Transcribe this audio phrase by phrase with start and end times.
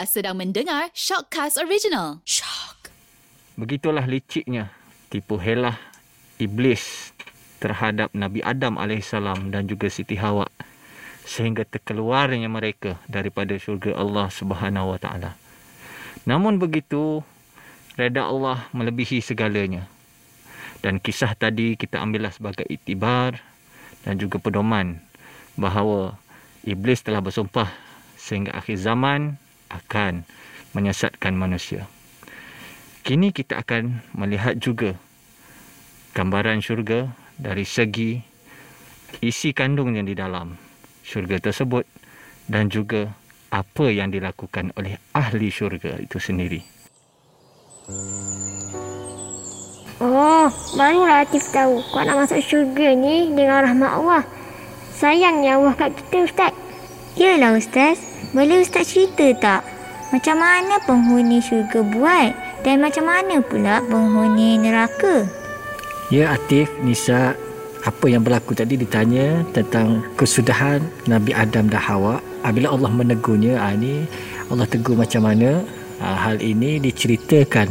[0.00, 2.24] Anda sedang mendengar Shockcast Original.
[2.24, 2.88] Shock.
[3.60, 4.72] Begitulah liciknya
[5.12, 5.76] tipu helah
[6.40, 7.12] iblis
[7.60, 9.12] terhadap Nabi Adam AS
[9.52, 10.48] dan juga Siti Hawa
[11.28, 15.36] sehingga terkeluarnya mereka daripada syurga Allah Subhanahu Wa Taala.
[16.24, 17.20] Namun begitu,
[18.00, 19.84] reda Allah melebihi segalanya.
[20.80, 23.36] Dan kisah tadi kita ambillah sebagai itibar
[24.08, 24.96] dan juga pedoman
[25.60, 26.16] bahawa
[26.64, 27.68] iblis telah bersumpah
[28.16, 29.36] sehingga akhir zaman
[29.70, 30.26] akan
[30.74, 31.86] menyesatkan manusia.
[33.00, 34.94] Kini kita akan melihat juga
[36.12, 37.08] gambaran syurga
[37.40, 38.20] dari segi
[39.24, 40.54] isi kandungnya di dalam
[41.02, 41.88] syurga tersebut
[42.46, 43.10] dan juga
[43.50, 46.62] apa yang dilakukan oleh ahli syurga itu sendiri.
[50.00, 54.22] Oh, barulah Latif tahu kau nak masuk syurga ni dengan rahmat Allah.
[54.96, 56.52] Sayangnya Allah kat kita, Ustaz.
[57.20, 58.09] Yalah, Ustaz.
[58.30, 59.62] Boleh Ustaz cerita tak?
[60.14, 62.30] Macam mana penghuni syurga buat?
[62.62, 65.26] Dan macam mana pula penghuni neraka?
[66.14, 67.34] Ya Atif, Nisa,
[67.82, 70.78] apa yang berlaku tadi ditanya tentang kesudahan
[71.10, 72.22] Nabi Adam dan Hawa.
[72.46, 74.06] Apabila Allah menegurnya, ha, ini
[74.46, 75.66] Allah tegur macam mana?
[75.98, 77.66] Ha, hal ini diceritakan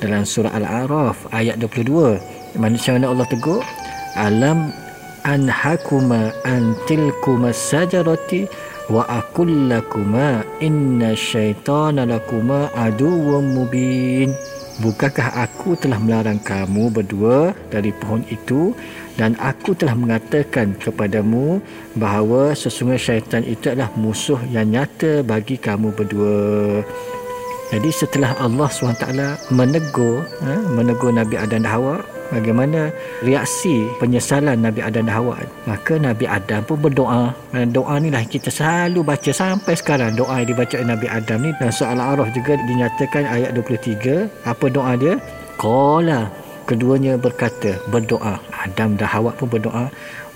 [0.00, 2.56] dalam surah Al-A'raf ayat 22.
[2.56, 3.60] Macam mana Allah tegur?
[4.16, 4.72] Alam
[5.28, 8.48] anhakuma antilkuma sajarati
[8.88, 14.32] wa aqul lakuma inna syaitana lakuma aduwwum mubin.
[14.78, 18.70] Bukankah aku telah melarang kamu berdua dari pohon itu?
[19.18, 21.58] Dan aku telah mengatakan kepadamu
[21.98, 26.86] bahawa sesungguhnya syaitan itu adalah musuh yang nyata bagi kamu berdua
[27.68, 29.04] jadi setelah Allah SWT
[29.52, 32.00] menegur ha, menegur Nabi Adam dan Hawa
[32.32, 32.92] bagaimana
[33.24, 35.36] reaksi penyesalan Nabi Adam dan Hawa?
[35.68, 37.32] Maka Nabi Adam pun berdoa.
[37.52, 40.16] Dan doa ni lah kita selalu baca sampai sekarang.
[40.16, 44.92] Doa yang dibaca Nabi Adam ni dan soal arah juga dinyatakan ayat 23 apa doa
[44.96, 45.14] dia?
[45.58, 46.30] Qala
[46.68, 48.36] keduanya berkata berdoa.
[48.52, 49.88] Adam dan Hawa pun berdoa.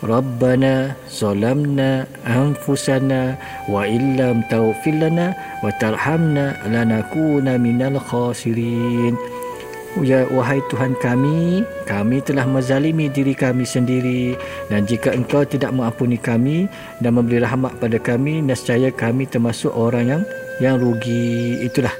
[0.02, 3.38] Rabbana zalamna anfusana
[3.70, 5.30] wa illam taghfir lana
[5.62, 9.14] wa tarhamna lanakuna minal khasirin.
[10.00, 14.32] Ya wahai Tuhan kami, kami telah menzalimi diri kami sendiri.
[14.72, 16.64] Dan jika engkau tidak mengampuni kami
[17.04, 20.22] dan memberi rahmat pada kami, nescaya kami termasuk orang yang
[20.64, 21.60] yang rugi.
[21.60, 21.92] Itulah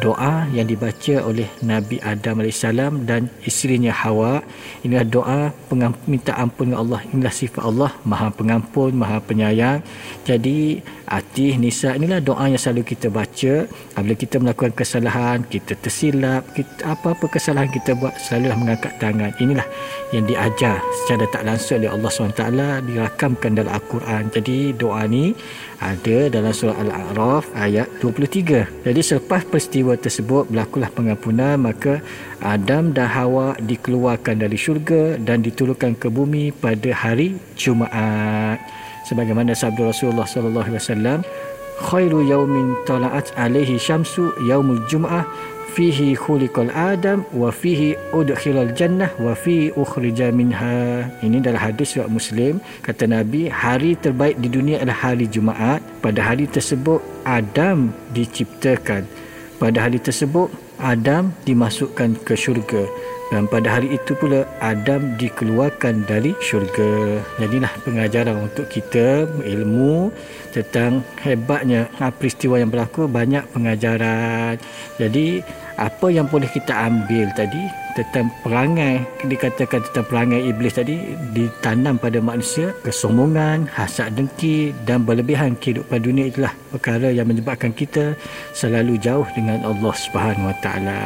[0.00, 2.64] doa yang dibaca oleh Nabi Adam AS
[3.04, 4.40] dan isterinya Hawa.
[4.86, 5.40] Inilah doa
[6.08, 7.00] minta ampun dengan Allah.
[7.12, 9.84] Inilah sifat Allah, maha pengampun, maha penyayang.
[10.24, 10.80] Jadi,
[11.12, 13.68] Atih, Nisa, inilah doa yang selalu kita baca.
[13.92, 19.36] Apabila kita melakukan kesalahan, kita tersilap, kita, apa-apa kesalahan kita buat, selalulah mengangkat tangan.
[19.36, 19.66] Inilah
[20.16, 22.44] yang diajar secara tak langsung oleh Allah SWT,
[22.88, 24.32] dirakamkan dalam Al-Quran.
[24.32, 25.36] Jadi, doa ni
[25.82, 28.86] ada dalam surah Al-A'raf ayat 23.
[28.86, 31.98] Jadi selepas peristiwa tersebut berlakulah pengampunan maka
[32.38, 38.62] Adam dan Hawa dikeluarkan dari syurga dan diturunkan ke bumi pada hari Jumaat.
[39.10, 41.18] Sebagaimana sabda Rasulullah sallallahu alaihi wasallam,
[41.82, 45.26] khairu yaumin tala'at alaihi syamsu yaumul jum'ah
[45.72, 51.08] fihi khuliqal adam wa fihi udkhilal jannah wa fihi ukhrija minha.
[51.24, 52.54] Ini dalam hadis riwayat muslim.
[52.84, 55.80] Kata nabi hari terbaik di dunia adalah hari jumaat.
[56.04, 59.08] Pada hari tersebut adam diciptakan
[59.62, 60.50] pada hari tersebut
[60.82, 62.82] adam dimasukkan ke syurga
[63.32, 67.16] dan pada hari itu pula Adam dikeluarkan dari syurga.
[67.40, 70.12] Jadilah pengajaran untuk kita ilmu
[70.52, 71.88] tentang hebatnya
[72.20, 74.60] peristiwa yang berlaku banyak pengajaran.
[75.00, 75.40] Jadi
[75.80, 79.04] apa yang boleh kita ambil tadi tentang perangai.
[79.24, 85.54] Dikatakan tentang perangai iblis tadi ditanam pada manusia kesombongan, hasad dengki dan berlebihan.
[85.56, 88.16] Kehidupan dunia itulah perkara yang menyebabkan kita
[88.56, 91.00] selalu jauh dengan Allah Subhanahu Wa Taala.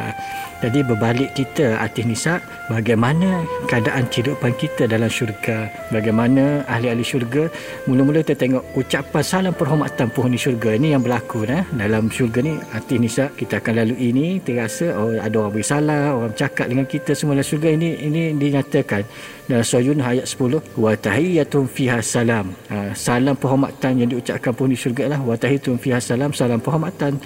[0.57, 5.69] Jadi berbalik kita Atis Nisa Bagaimana keadaan kehidupan kita dalam syurga?
[5.93, 7.45] Bagaimana ahli-ahli syurga?
[7.85, 11.61] Mula-mula kita tengok ucapan salam perhormatan penghuni syurga Ini yang berlaku nah.
[11.77, 16.25] Dalam syurga ni Atis Nisa kita akan lalui ini Terasa oh, ada orang beri salam
[16.25, 19.01] Orang bercakap dengan kita semua dalam syurga Ini ini dinyatakan.
[19.47, 22.53] Dalam surah Yunus ayat 10 Wa tahiyyatun fiha salam.
[22.69, 25.19] Ha, Salam perhormatan yang diucapkan penghuni syurga lah.
[25.23, 27.17] Wa tahiyyatun fiha salam Salam perhormatan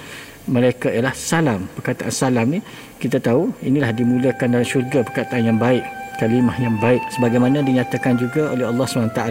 [0.48, 1.66] mereka ialah salam.
[1.76, 2.58] Perkataan salam ni
[3.02, 5.82] kita tahu inilah dimulakan dalam syurga perkataan yang baik
[6.22, 7.02] kalimah yang baik.
[7.10, 9.22] Sebagaimana dinyatakan juga oleh Allah SWT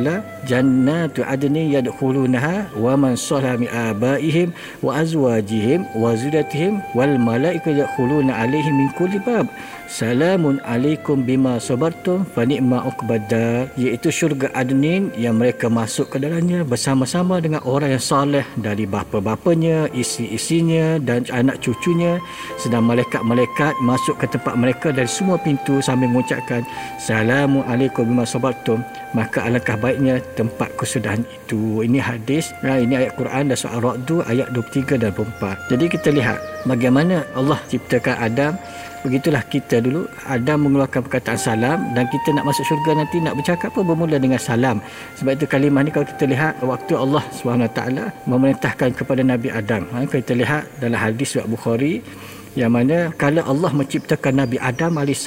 [0.44, 4.52] jannatu adni yadkhulunaha wa man salaha min abaihim
[4.84, 9.48] wa azwajihim wa zudatihim wal malaikatu yadkhuluna alaihim min kulli bab
[9.92, 16.64] Salamun alaikum bima sabartum fa ni'ma uqbadar iaitu syurga adnin yang mereka masuk ke dalamnya
[16.64, 22.24] bersama-sama dengan orang yang soleh dari bapa-bapanya, isi-isinya dan anak cucunya.
[22.56, 26.64] Sedang malaikat-malaikat masuk ke tempat mereka dari semua pintu sambil mengucapkan
[26.96, 28.80] Salamun alaikum bima sabartum.
[29.12, 31.84] Maka alangkah baiknya tempat kesudahan itu.
[31.84, 36.10] Ini hadis nah, ini ayat Quran dan surah Ar-Ra'd ayat 23 dan 24 jadi kita
[36.16, 38.54] lihat bagaimana Allah ciptakan Adam
[39.01, 43.74] Begitulah kita dulu Adam mengeluarkan perkataan salam dan kita nak masuk syurga nanti nak bercakap
[43.74, 44.77] pun bermula dengan salam.
[45.18, 47.81] Sebab itu kalimah ni kalau kita lihat waktu Allah SWT
[48.30, 49.89] memerintahkan kepada Nabi Adam.
[49.89, 52.06] Ha, kalau kita lihat dalam hadis Surat Bukhari
[52.53, 55.25] yang mana kalau Allah menciptakan Nabi Adam AS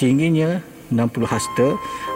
[0.00, 1.66] tingginya 60 hasta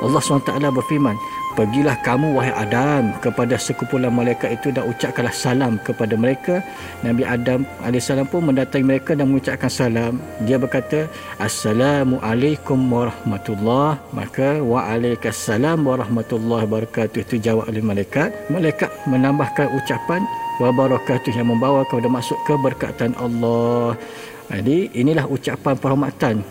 [0.00, 1.16] Allah SWT berfirman
[1.56, 6.60] Pergilah kamu wahai Adam kepada sekumpulan malaikat itu dan ucapkanlah salam kepada mereka.
[7.00, 10.20] Nabi Adam AS pun mendatangi mereka dan mengucapkan salam.
[10.44, 11.08] Dia berkata,
[11.40, 17.24] Assalamualaikum warahmatullahi Maka waalaikumsalam warahmatullahi wabarakatuh.
[17.24, 18.36] Itu jawab oleh malaikat.
[18.52, 20.20] Malaikat menambahkan ucapan
[20.60, 23.96] wabarakatuh yang membawa kepada masuk keberkatan Allah.
[24.52, 26.44] Jadi inilah ucapan perhormatan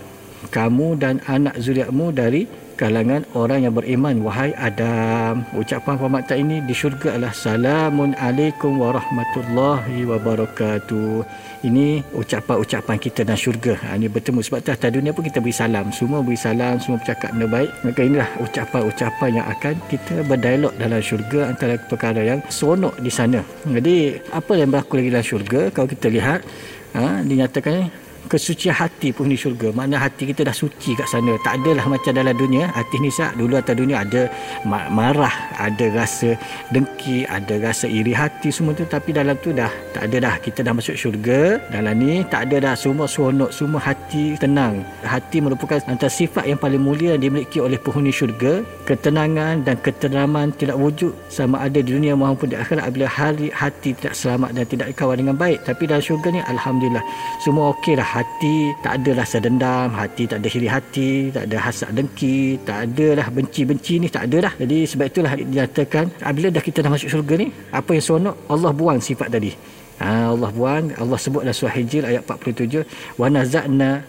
[0.50, 4.19] kamu dan anak zuriatmu dari kalangan orang yang beriman.
[4.22, 11.24] Wahai Adam ucapan penghormatan ini di syurga adalah salamun alaikum warahmatullahi wabarakatuh.
[11.66, 13.74] Ini ucapan-ucapan kita dalam syurga.
[13.81, 15.89] Ha, ini bertemu sebab tu atas dunia pun kita beri salam.
[15.89, 17.72] Semua beri salam semua bercakap benda baik.
[17.81, 23.42] Maka inilah ucapan-ucapan yang akan kita berdialog dalam syurga antara perkara yang seronok di sana.
[23.66, 25.62] Jadi apa yang berlaku lagi dalam syurga?
[25.74, 26.45] Kalau kita lihat
[26.94, 29.72] ha, dinyatakan kesucian hati di syurga.
[29.72, 31.38] Mana hati kita dah suci kat sana.
[31.42, 32.69] Tak adalah macam dalam dunia.
[32.74, 34.27] Hati ni sah dulu atas dunia ada
[34.66, 36.38] marah ada rasa
[36.74, 38.86] dengki ada rasa iri hati semua tu.
[38.86, 40.36] Tapi dalam tu dah tak ada dah.
[40.42, 41.62] Kita dah masuk syurga.
[41.69, 42.74] Dalam ni tak ada dah.
[42.75, 44.81] Semua seronok semua hati tenang.
[45.06, 48.66] Hati merupakan antara sifat yang paling mulia yang dimiliki oleh penghuni syurga.
[48.86, 53.98] Ketenangan dan keteraman tidak wujud sama ada di dunia maupun di akhirat apabila hari hati
[53.98, 55.62] tidak selamat dan tidak dikawal dengan baik.
[55.66, 57.04] Tapi dalam syurga ni Alhamdulillah.
[57.42, 61.58] Semua okey dah hati tak ada rasa dendam hati tak ada hiri hati tak ada
[61.66, 66.48] hasad dengki tak ada lah benci-benci ni tak ada dah jadi sebab itulah dinyatakan apabila
[66.56, 68.36] dah kita dah masuk syurga ni apa yang seronok?
[68.48, 69.52] Allah buang sifat tadi.
[70.00, 72.84] Ha, Allah buang Allah sebut dalam surah Hijr ayat 47
[73.20, 74.04] wa naza'na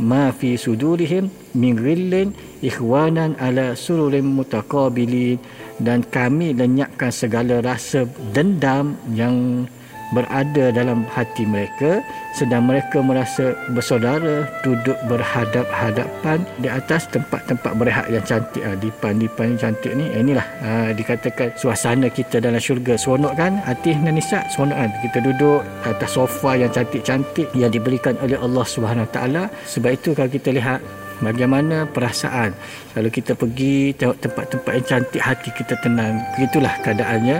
[0.00, 2.28] ma fi sudurihim min ghillin
[2.64, 5.40] ikhwanan ala sururin mutaqabilin.
[5.80, 8.04] Dan kami lenyapkan segala rasa
[8.36, 9.64] dendam yang
[10.10, 12.02] berada dalam hati mereka
[12.34, 18.62] sedang mereka merasa bersaudara duduk berhadap-hadapan di atas tempat-tempat berehat yang cantik.
[18.62, 20.06] Ah dipan-dipan yang cantik ni.
[20.10, 22.94] Eh, inilah ah, dikatakan suasana kita dalam syurga.
[22.94, 23.58] Seronok kan?
[23.66, 24.90] Hati dan nisa seronok kan?
[25.02, 29.50] Kita duduk atas sofa yang cantik-cantik yang diberikan oleh Allah Subhanahu taala.
[29.66, 30.78] Sebab itu kalau kita lihat
[31.22, 32.52] bagaimana perasaan?
[32.92, 37.38] Kalau kita pergi tengok tempat-tempat yang cantik hati kita tenang begitulah keadaannya.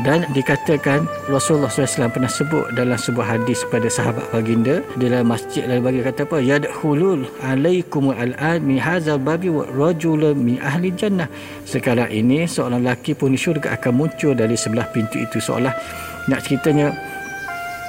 [0.00, 5.84] Dan dikatakan Rasulullah SAW pernah sebut dalam sebuah hadis kepada sahabat baginda dalam masjid lalu
[5.84, 6.38] bagi kata apa?
[6.40, 11.28] Yadkhulul alaikum al'an min hadzal babi wa rajul min ahli jannah.
[11.68, 15.76] Sekarang ini seorang lelaki pun syurga akan muncul dari sebelah pintu itu seolah
[16.32, 17.11] nak ceritanya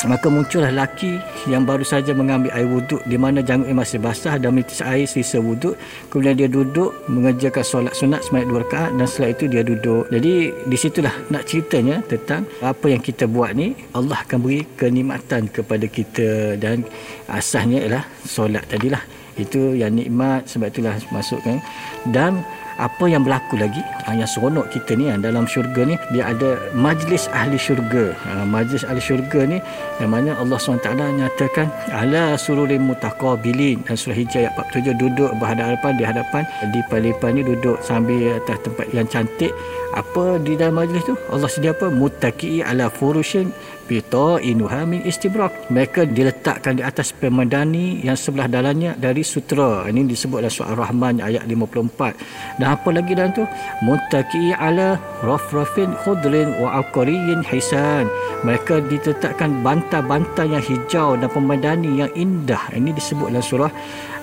[0.06, 4.52] maka muncullah lelaki yang baru saja mengambil air wuduk di mana janggutnya masih basah dan
[4.56, 5.80] menitis air sisa wuduk.
[6.12, 10.04] Kemudian dia duduk mengerjakan solat sunat sebanyak dua rakaat dan setelah itu dia duduk.
[10.12, 15.48] Jadi di situlah nak ceritanya tentang apa yang kita buat ni Allah akan beri kenikmatan
[15.48, 16.84] kepada kita dan
[17.32, 19.02] asasnya ialah solat tadilah.
[19.34, 21.58] Itu yang nikmat sebab itulah masukkan.
[22.06, 22.46] Dan
[22.84, 23.80] apa yang berlaku lagi?
[24.04, 28.12] Ha, yang seronok kita ni ha, dalam syurga ni dia ada majlis ahli syurga.
[28.28, 29.64] Ha, majlis ahli syurga ni
[30.04, 33.88] yang mana Allah SWT nyatakan ala sururin mutaqabilin.
[33.88, 36.44] Dan surah hijrah ayat 47 duduk berhadapan di hadapan
[36.76, 39.56] di palipan ni duduk sambil atas tempat yang cantik.
[39.96, 41.16] Apa di dalam majlis tu?
[41.32, 41.88] Allah sedia apa?
[41.88, 45.68] Mutaqi ala furushin Pita inuha min istibrak.
[45.68, 49.84] Mereka diletakkan di atas pemandani yang sebelah dalamnya dari sutra.
[49.92, 52.64] Ini disebut dalam surah Rahman ayat 54.
[52.64, 53.44] Dan apa lagi dalam tu?
[53.84, 58.08] Muttaqi ala rafrafin khudrin wa aqariyin hisan.
[58.48, 62.72] Mereka diletakkan bantal-bantal yang hijau dan pemandani yang indah.
[62.72, 63.72] Ini disebut dalam surah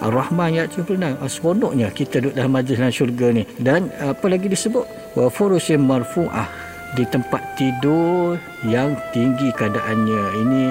[0.00, 1.20] Ar-Rahman ayat 76.
[1.28, 3.44] Seronoknya kita duduk dalam majlis dalam syurga ni.
[3.60, 5.14] Dan apa lagi disebut?
[5.16, 6.59] Wa furusin marfu'ah
[6.98, 8.34] di tempat tidur
[8.66, 10.24] yang tinggi keadaannya.
[10.46, 10.62] Ini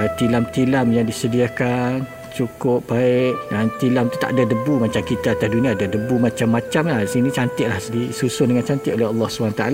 [0.00, 3.34] uh, tilam-tilam yang disediakan cukup baik.
[3.52, 5.76] Dan tilam tu tak ada debu macam kita atas dunia.
[5.76, 6.98] Ada debu macam-macam lah.
[7.04, 9.64] Sini cantik lah disusun dengan cantik oleh Allah SWT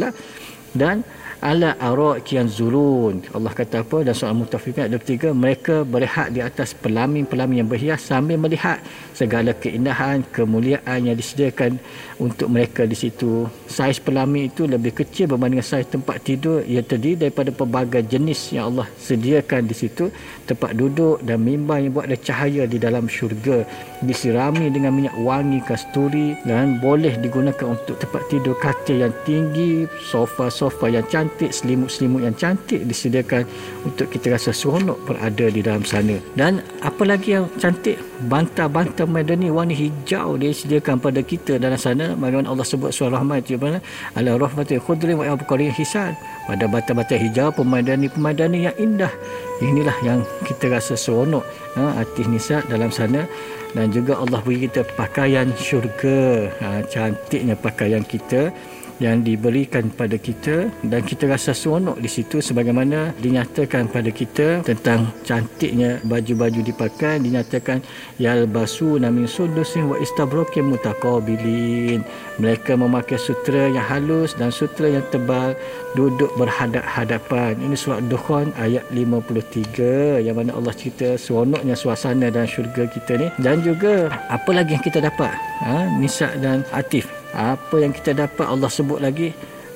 [0.74, 1.06] dan
[1.44, 3.20] ala araq zulun.
[3.36, 4.00] Allah kata apa?
[4.00, 8.80] Dan soal mutafiqin ada tiga mereka berehat di atas pelamin-pelamin yang berhias sambil melihat
[9.12, 11.76] segala keindahan kemuliaan yang disediakan
[12.16, 13.44] untuk mereka di situ.
[13.68, 16.64] Saiz pelamin itu lebih kecil berbanding saiz tempat tidur.
[16.64, 20.08] Ia terdiri daripada pelbagai jenis yang Allah sediakan di situ.
[20.48, 23.68] Tempat duduk dan mimbar yang buat ada cahaya di dalam syurga.
[24.00, 30.88] Disirami dengan minyak wangi kasturi dan boleh digunakan untuk tempat tidur katil yang tinggi sofa-sofa
[30.88, 33.42] yang cantik cantik, selimut-selimut yang cantik disediakan
[33.82, 36.22] untuk kita rasa seronok berada di dalam sana.
[36.38, 37.98] Dan apa lagi yang cantik?
[38.30, 42.14] Bantal-bantal madani warna hijau disediakan pada kita dalam sana.
[42.14, 43.82] Bagaimana Allah sebut surah Rahman itu mana?
[44.14, 46.14] Ala rahmatul khudrin wa abqarin hisan.
[46.46, 49.10] Pada bantal-bantal hijau pemadani-pemadani yang indah.
[49.58, 51.42] Inilah yang kita rasa seronok
[51.74, 53.26] ha, artis nisa dalam sana
[53.74, 58.54] dan juga Allah beri kita pakaian syurga ha, cantiknya pakaian kita
[59.02, 65.10] yang diberikan pada kita dan kita rasa seronok di situ sebagaimana dinyatakan pada kita tentang
[65.26, 67.82] cantiknya baju-baju dipakai dinyatakan
[68.22, 72.06] yalbasu namin sudusin wa istabrokin mutaqabilin.
[72.38, 75.54] Mereka memakai sutra yang halus dan sutra yang tebal
[75.94, 77.58] duduk berhadap-hadapan.
[77.62, 83.28] Ini surat Dukhan ayat 53 yang mana Allah cerita seronoknya suasana dan syurga kita ni.
[83.38, 85.34] Dan juga apa lagi yang kita dapat?
[85.62, 85.86] Ha?
[85.98, 89.34] Nisa dan Atif apa yang kita dapat Allah sebut lagi?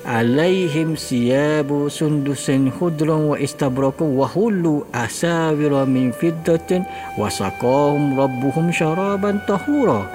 [0.08, 6.86] Alaihim siyabu sundusin khudrun wa istabraku wa hullu asawira min fiddatin
[7.18, 10.08] wa saqahum rabbuhum syaraban tahura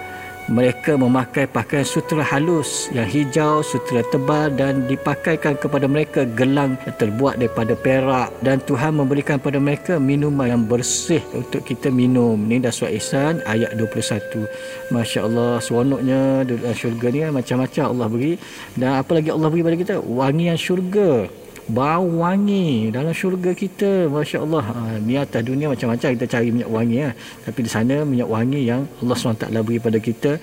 [0.52, 6.96] mereka memakai pakaian sutera halus yang hijau, sutera tebal dan dipakaikan kepada mereka gelang yang
[7.00, 12.36] terbuat daripada perak dan Tuhan memberikan kepada mereka minuman yang bersih untuk kita minum.
[12.36, 14.48] Ini dah surat Ihsan ayat 21.
[14.92, 16.44] Masya Allah, seronoknya
[16.76, 18.34] syurga ni macam-macam Allah beri.
[18.76, 19.96] Dan apa lagi Allah beri pada kita?
[20.04, 26.28] Wangian syurga bau wangi dalam syurga kita Masya Allah ha, ni atas dunia macam-macam kita
[26.28, 27.12] cari minyak wangi ya.
[27.48, 30.36] tapi di sana minyak wangi yang Allah SWT beri pada kita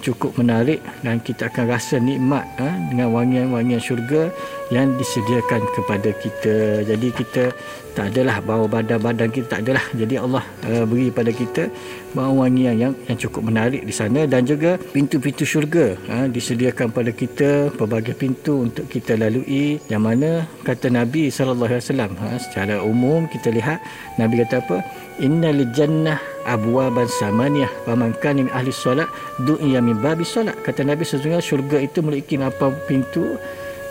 [0.00, 4.32] cukup menarik dan kita akan rasa nikmat ha, dengan wangian-wangian syurga
[4.72, 6.86] yang disediakan kepada kita.
[6.88, 7.52] Jadi kita
[7.94, 9.84] tak adalah bau badan-badan kita tak adalah.
[9.94, 11.70] Jadi Allah uh, beri pada kita
[12.16, 14.26] bau wangi yang, yang cukup menarik di sana.
[14.26, 19.78] Dan juga pintu-pintu syurga uh, disediakan pada kita pelbagai pintu untuk kita lalui.
[19.86, 20.30] Yang mana
[20.66, 23.78] kata Nabi sallallahu alaihi wasallam uh, secara umum kita lihat
[24.18, 24.76] Nabi kata apa?
[25.22, 29.08] Innal jannah abwaban samaniyah faman kana min ahli solat
[29.42, 30.54] du'iya min babi solat.
[30.62, 33.36] Kata Nabi sesungguhnya syurga itu memiliki apa pintu.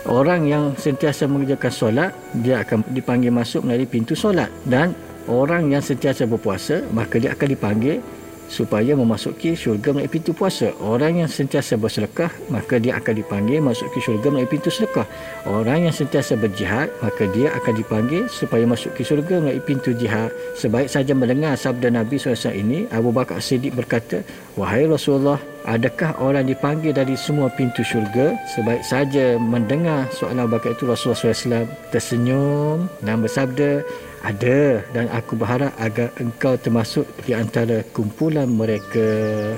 [0.04, 2.10] Orang yang sentiasa mengerjakan solat
[2.44, 4.52] dia akan dipanggil masuk melalui pintu solat.
[4.68, 4.92] Dan
[5.28, 8.04] orang yang sentiasa berpuasa maka dia akan dipanggil
[8.48, 10.70] supaya memasuki syurga melalui pintu puasa.
[10.80, 15.06] Orang yang sentiasa bersedekah, maka dia akan dipanggil masuk ke syurga melalui pintu sedekah.
[15.48, 20.30] Orang yang sentiasa berjihad, maka dia akan dipanggil supaya masuk ke syurga melalui pintu jihad.
[20.54, 24.22] Sebaik saja mendengar sabda Nabi SAW ini, Abu Bakar Siddiq berkata,
[24.54, 28.38] Wahai Rasulullah, adakah orang dipanggil dari semua pintu syurga?
[28.54, 33.82] Sebaik saja mendengar soalan Abu Bakar itu Rasulullah SAW tersenyum dan bersabda,
[34.24, 39.04] ada dan aku berharap agar engkau termasuk di antara kumpulan mereka.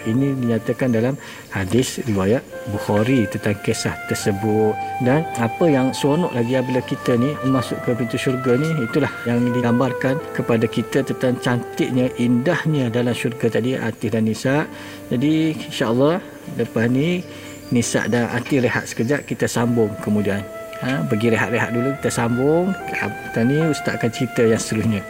[0.02, 1.14] Ini dinyatakan dalam
[1.54, 2.42] hadis riwayat
[2.74, 4.74] Bukhari tentang kisah tersebut.
[5.06, 9.38] Dan apa yang seronok lagi apabila kita ni masuk ke pintu syurga ni itulah yang
[9.54, 14.66] digambarkan kepada kita tentang cantiknya indahnya dalam syurga tadi Atif dan Nisa.
[15.14, 16.18] Jadi insyaAllah
[16.58, 17.22] lepas ni
[17.70, 23.40] Nisa dan Atif rehat sekejap kita sambung kemudian ha, pergi rehat-rehat dulu kita sambung kita
[23.46, 25.02] ni ustaz akan cerita yang seterusnya